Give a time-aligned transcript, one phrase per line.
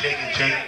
[0.00, 0.67] shake and take.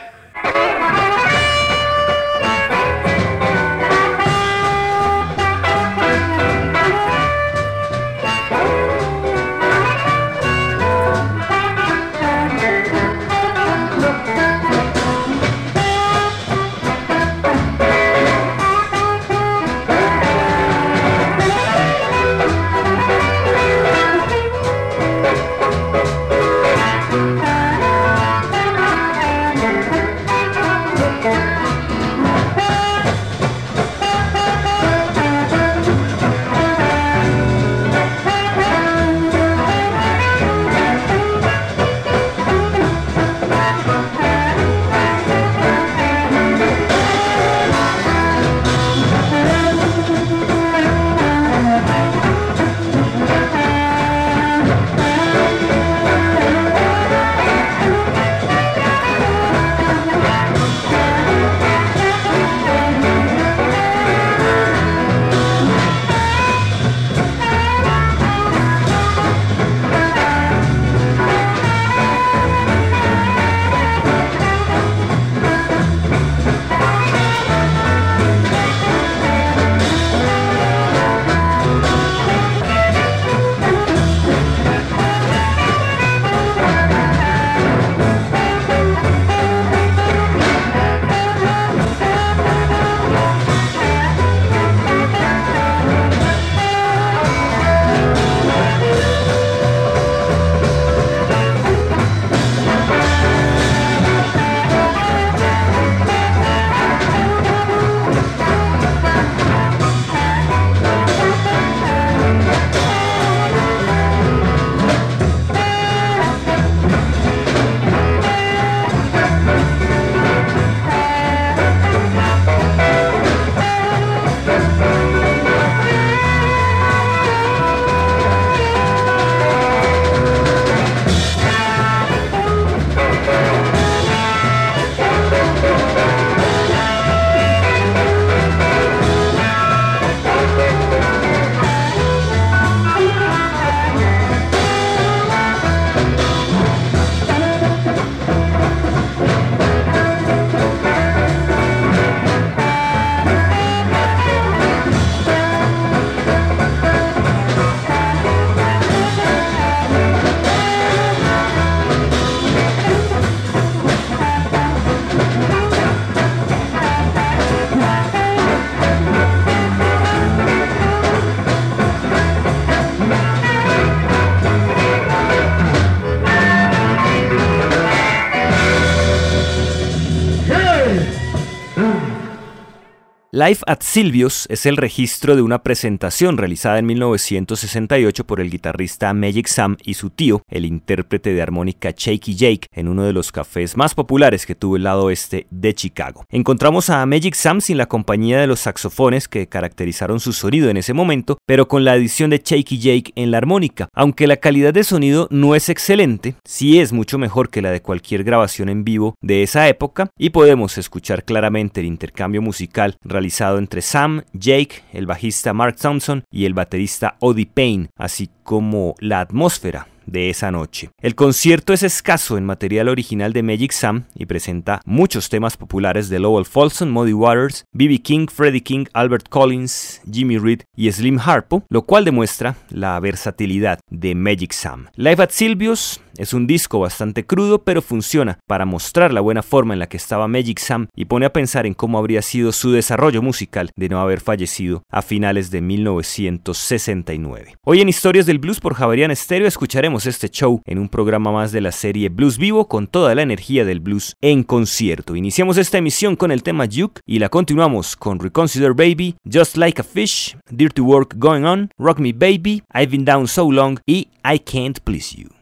[183.41, 189.15] Life at Silvios es el registro de una presentación realizada en 1968 por el guitarrista
[189.15, 193.33] Magic Sam y su tío, el intérprete de armónica Shaky Jake, en uno de los
[193.33, 196.27] cafés más populares que tuvo el lado oeste de Chicago.
[196.29, 200.77] Encontramos a Magic Sam sin la compañía de los saxofones que caracterizaron su sonido en
[200.77, 203.89] ese momento, pero con la adición de Shaky Jake en la armónica.
[203.95, 207.81] Aunque la calidad de sonido no es excelente, sí es mucho mejor que la de
[207.81, 213.30] cualquier grabación en vivo de esa época y podemos escuchar claramente el intercambio musical realizado
[213.39, 219.21] entre Sam, Jake, el bajista Mark Thompson y el baterista Odie Payne, así como la
[219.21, 220.91] atmósfera de esa noche.
[221.01, 226.09] El concierto es escaso en material original de Magic Sam y presenta muchos temas populares
[226.09, 228.01] de Lowell Folsom, Muddy Waters, B.B.
[228.03, 233.81] King, Freddie King, Albert Collins, Jimmy Reed y Slim Harpo, lo cual demuestra la versatilidad
[233.89, 234.89] de Magic Sam.
[234.97, 239.73] Live at Silvius es un disco bastante crudo, pero funciona para mostrar la buena forma
[239.73, 242.73] en la que estaba Magic Sam y pone a pensar en cómo habría sido su
[242.73, 247.57] desarrollo musical de no haber fallecido a finales de 1969.
[247.65, 251.53] Hoy en Historias del Blues por Javerian Stereo escucharemos este show en un programa más
[251.53, 255.17] de la serie Blues Vivo con toda la energía del blues en concierto.
[255.17, 259.81] Iniciamos esta emisión con el tema Duke y la continuamos con Reconsider Baby, Just Like
[259.81, 264.09] a Fish, Dirty Work Going On, Rock Me Baby, I've Been Down So Long y
[264.25, 265.40] I Can't Please You.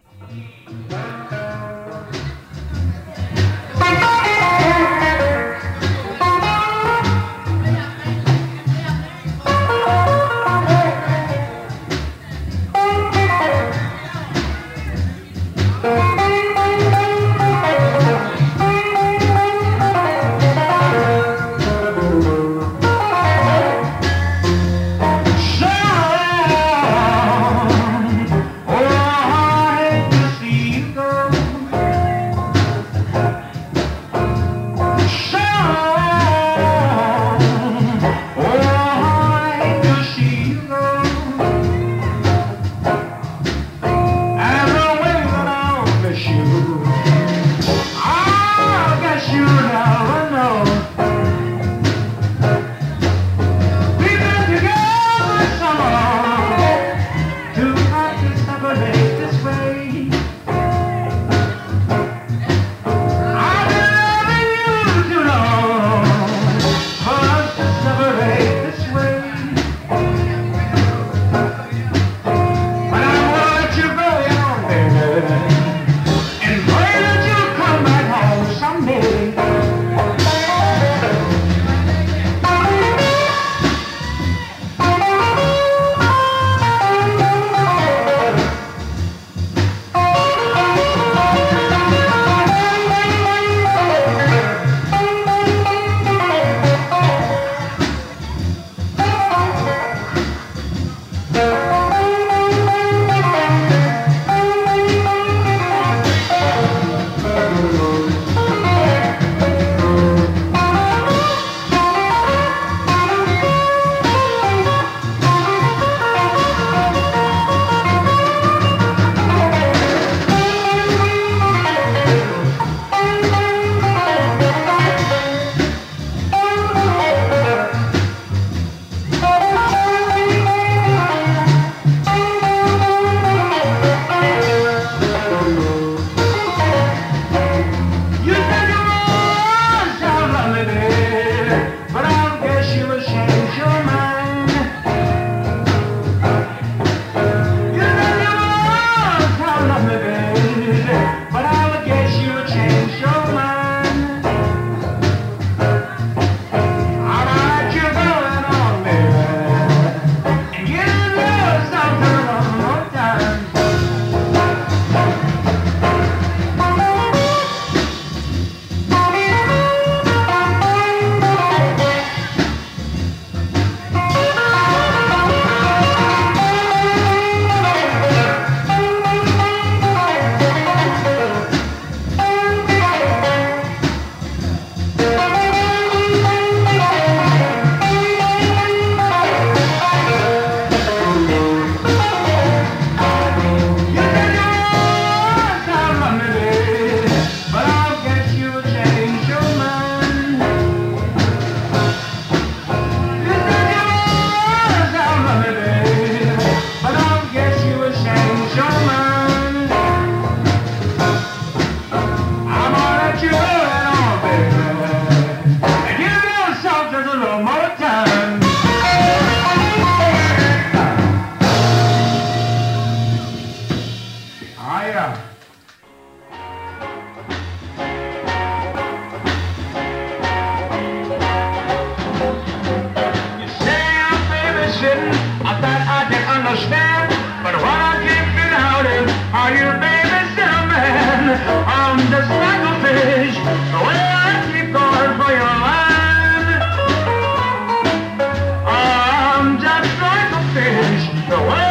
[251.28, 251.67] No way.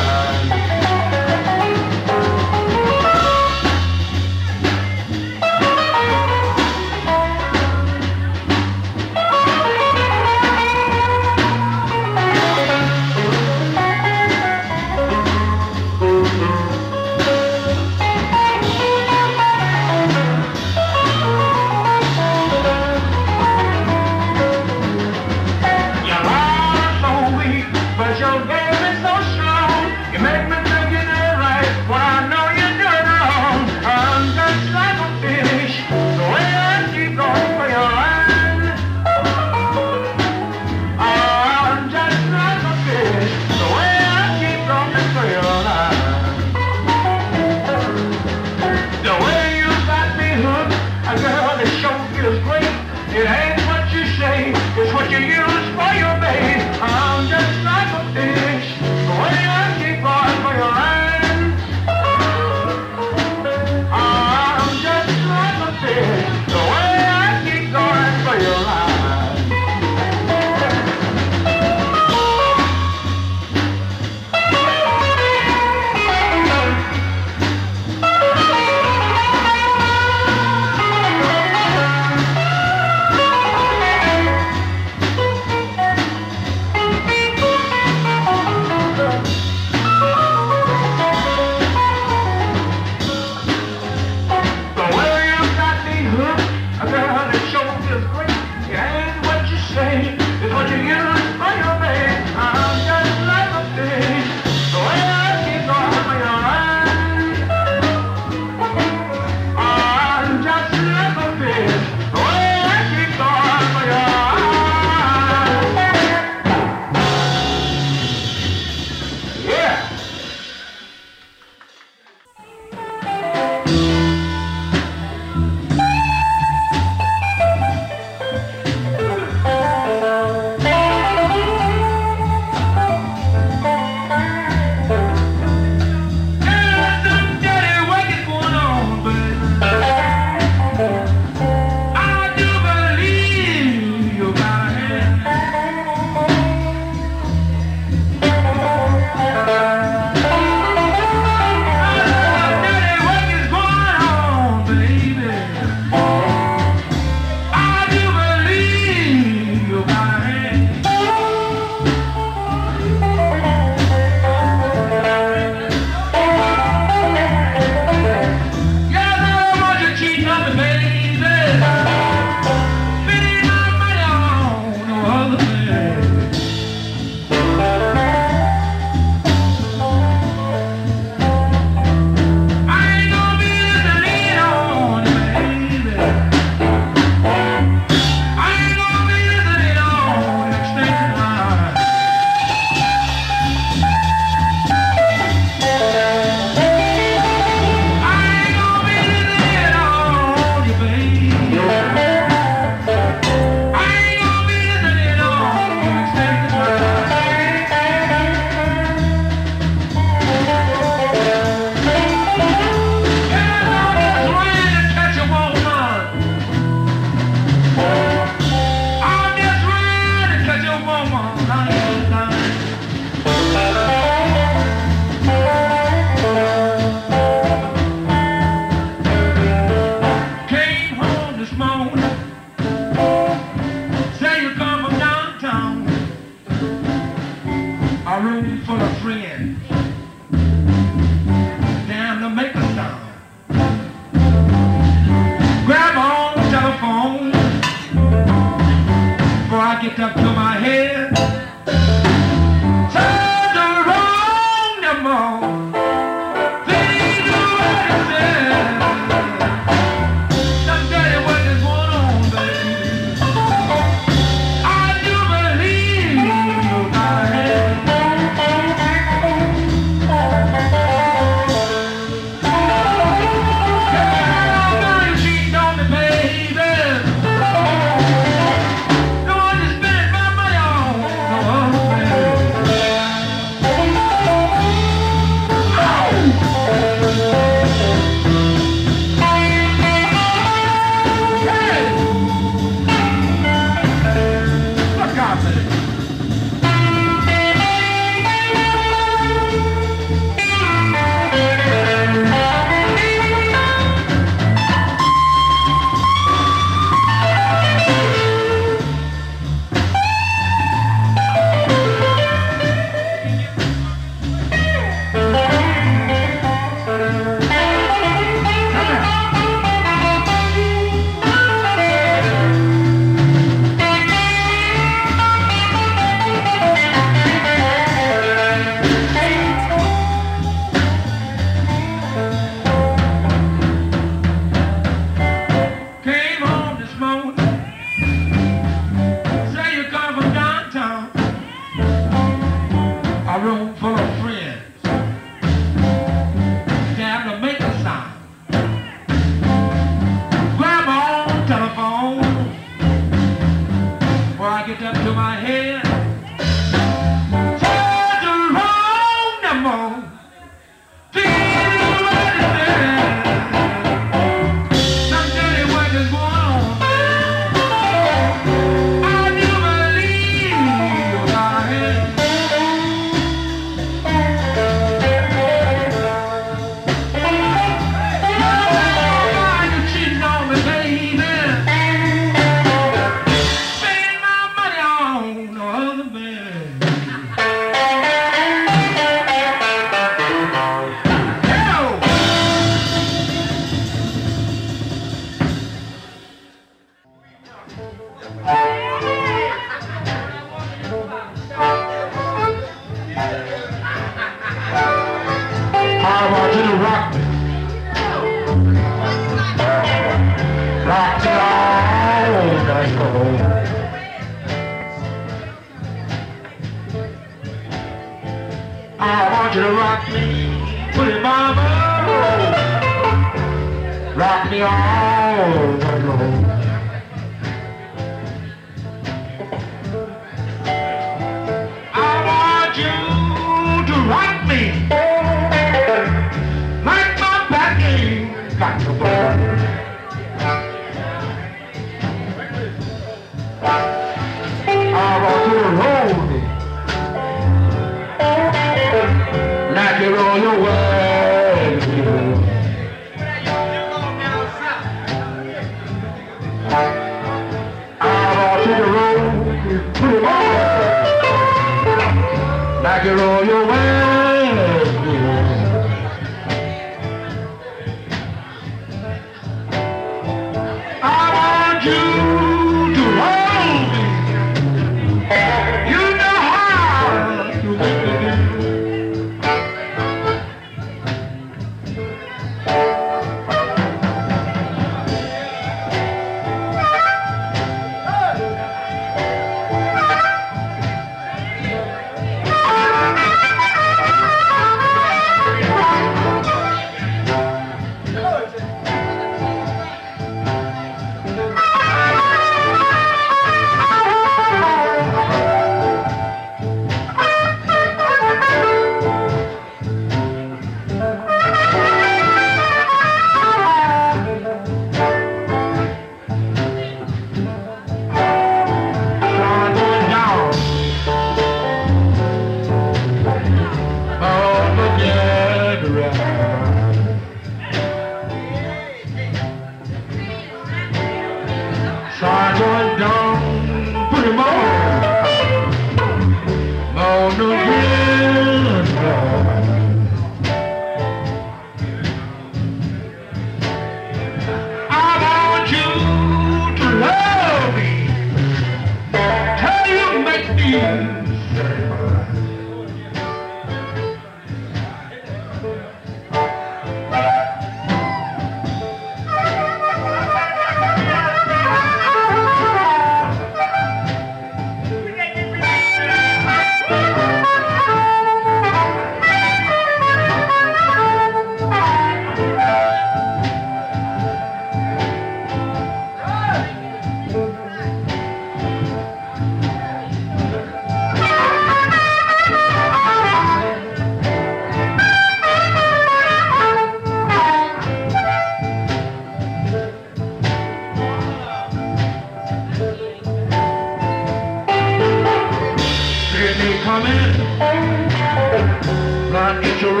[599.48, 600.00] I your.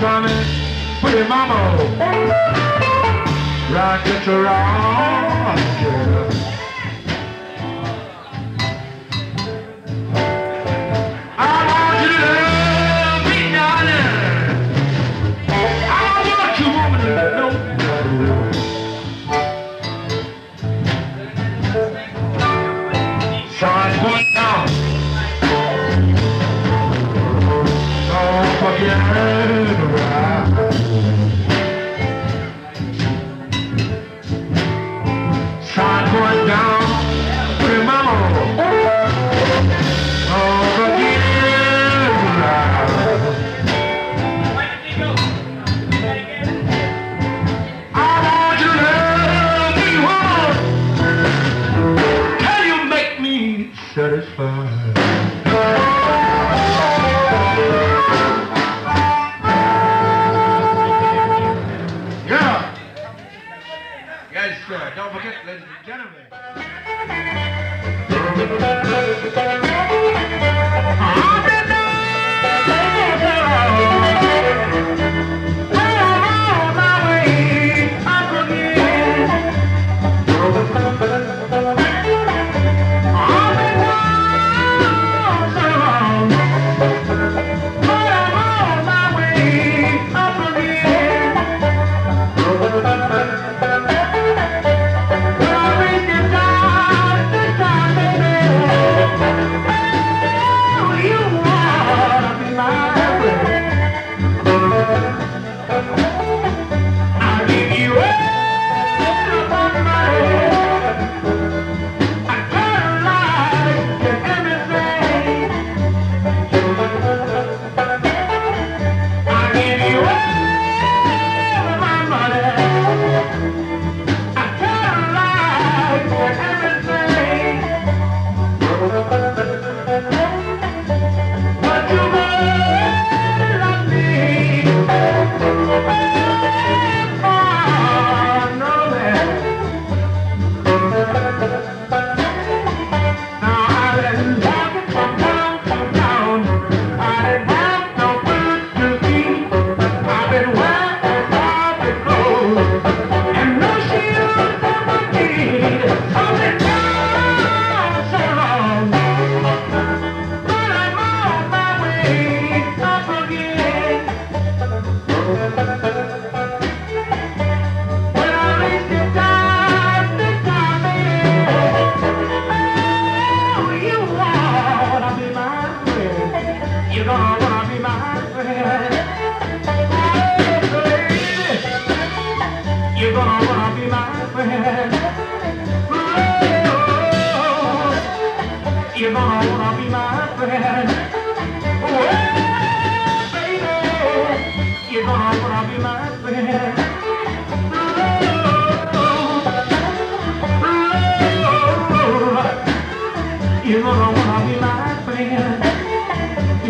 [0.00, 0.44] Coming
[1.00, 1.58] pretty mama,
[3.70, 5.60] right it, your arms.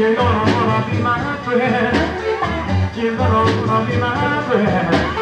[0.00, 2.96] You're gonna wanna be my friend.
[2.96, 5.19] You're gonna wanna be my friend.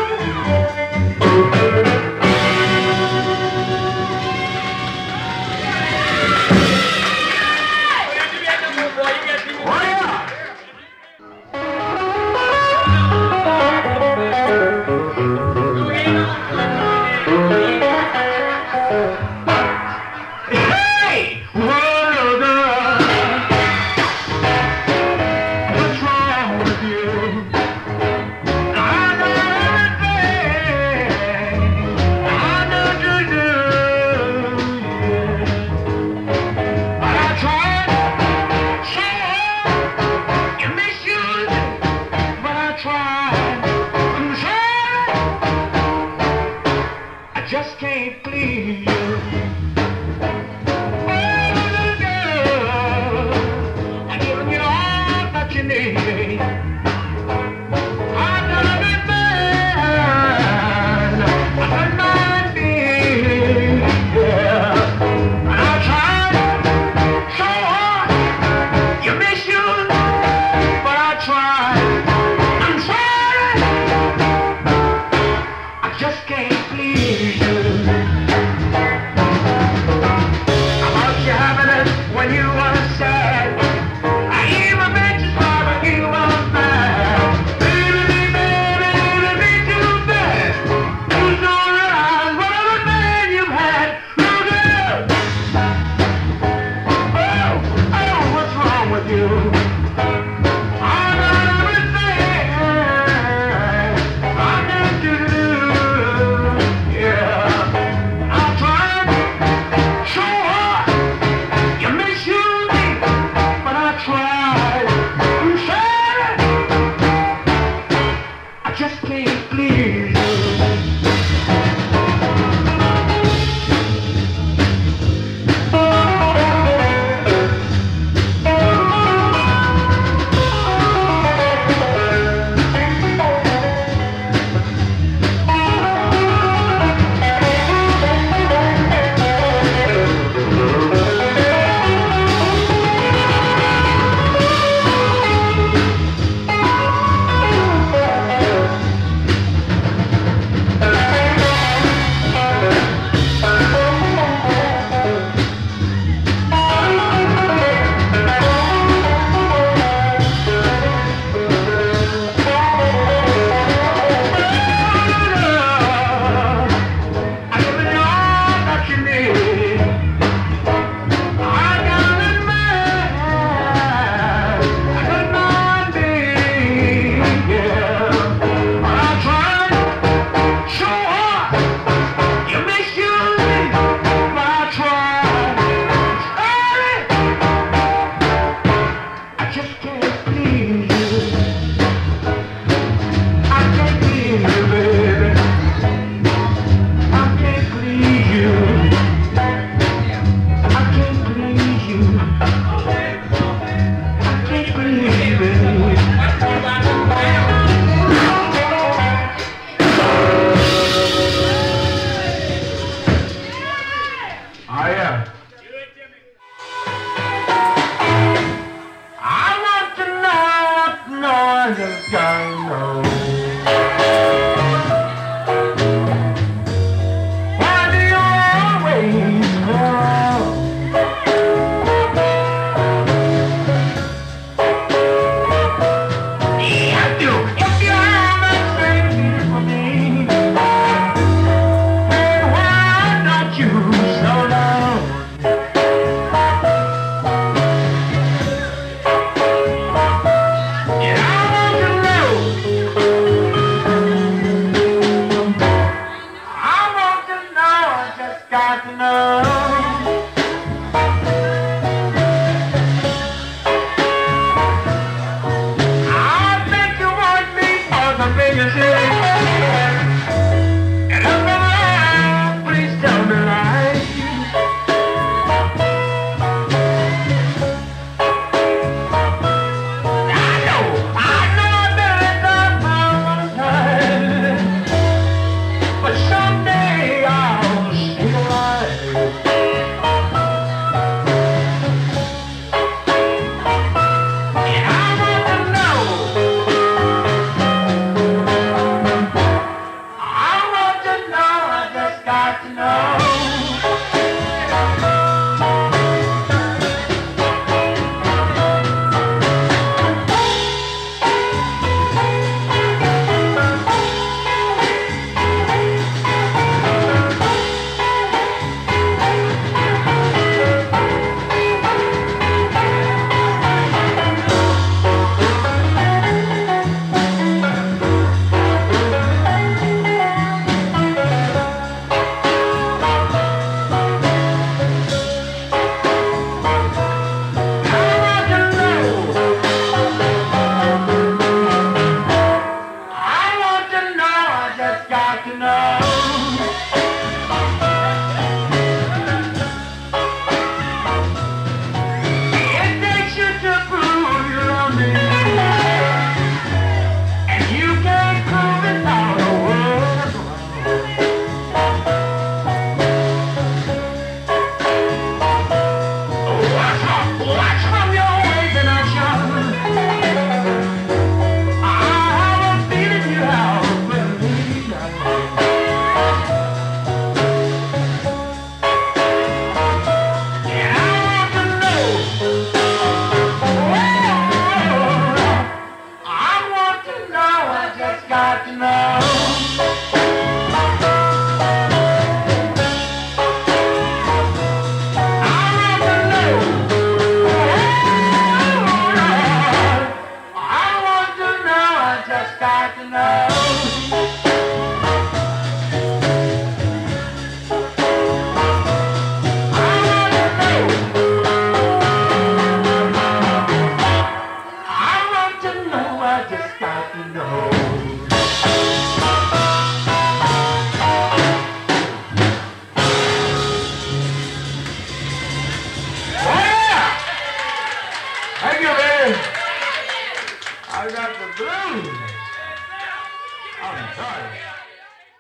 [302.49, 303.28] Just got to know.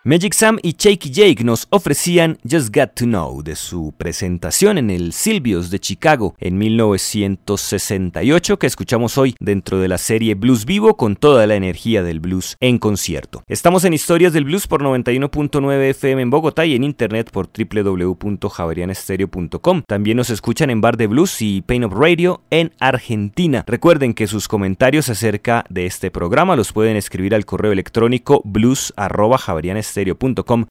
[0.09, 4.89] Magic Sam y Shaky Jake nos ofrecían Just Got to Know de su presentación en
[4.89, 10.97] el Silvios de Chicago en 1968 que escuchamos hoy dentro de la serie Blues Vivo
[10.97, 13.43] con toda la energía del blues en concierto.
[13.49, 19.83] Estamos en Historias del Blues por 91.9 FM en Bogotá y en internet por www.javerianestereo.com.
[19.87, 23.63] También nos escuchan en Bar de Blues y Pain of Radio en Argentina.
[23.67, 29.98] Recuerden que sus comentarios acerca de este programa los pueden escribir al correo electrónico blues@javerianestereo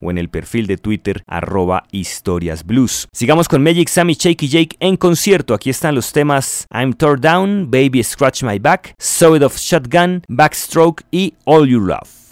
[0.02, 3.08] o en el perfil de Twitter arroba historiasblues.
[3.13, 5.54] Sigamos con Magic Sammy Shaky Jake en concierto.
[5.54, 10.24] Aquí están los temas I'm Tore Down, Baby Scratch My Back, Saw It Off Shotgun,
[10.28, 12.27] Backstroke y All You Love.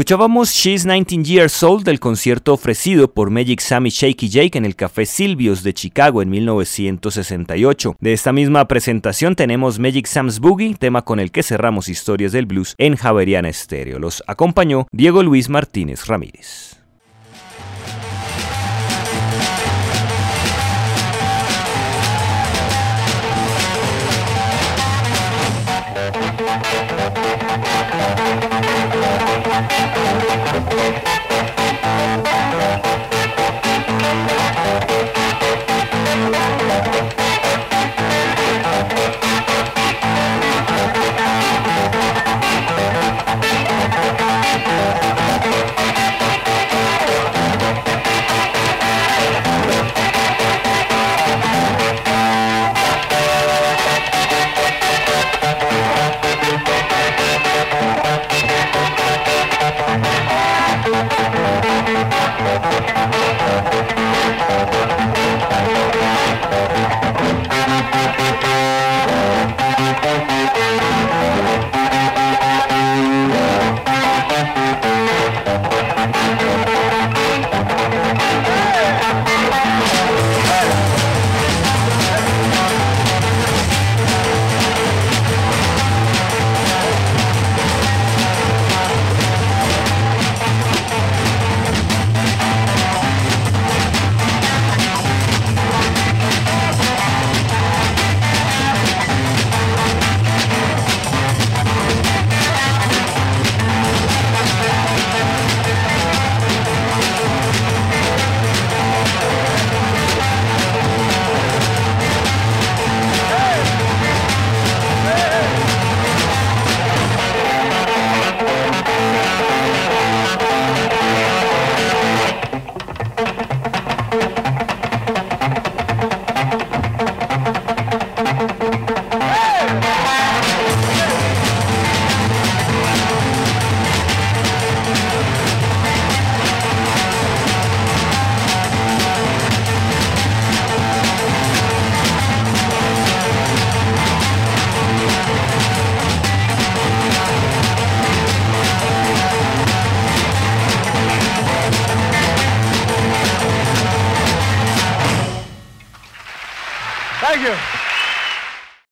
[0.00, 4.64] Escuchábamos She's 19 Years Old del concierto ofrecido por Magic Sam y Shaky Jake en
[4.64, 7.96] el Café Silvios de Chicago en 1968.
[8.00, 12.46] De esta misma presentación tenemos Magic Sam's Boogie, tema con el que cerramos Historias del
[12.46, 13.98] Blues en Javeriana Stereo.
[13.98, 16.79] Los acompañó Diego Luis Martínez Ramírez.